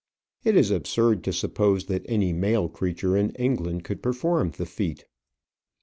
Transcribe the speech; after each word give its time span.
It 0.43 0.55
is 0.57 0.71
absurd 0.71 1.23
to 1.25 1.31
suppose 1.31 1.85
that 1.85 2.07
any 2.09 2.33
male 2.33 2.67
creature 2.67 3.15
in 3.15 3.29
England 3.35 3.83
could 3.83 4.01
perform 4.01 4.49
the 4.49 4.65
feat. 4.65 5.05